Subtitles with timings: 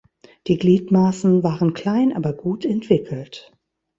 [0.47, 3.51] Die Gliedmaßen waren klein, aber gut entwickelt.